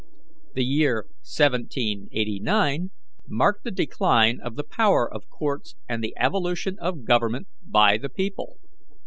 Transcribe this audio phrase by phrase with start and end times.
[0.55, 2.89] The year 1789
[3.27, 8.09] marked the decline of the power of courts and the evolution of government by the
[8.09, 8.57] people.